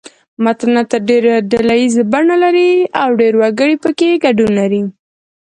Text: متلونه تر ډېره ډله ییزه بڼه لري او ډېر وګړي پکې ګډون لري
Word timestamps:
متلونه 0.43 0.81
تر 0.91 0.99
ډېره 1.09 1.33
ډله 1.51 1.75
ییزه 1.81 2.03
بڼه 2.13 2.35
لري 2.43 2.71
او 3.01 3.09
ډېر 3.19 3.33
وګړي 3.41 3.75
پکې 3.83 4.21
ګډون 4.25 4.51
لري 4.59 4.81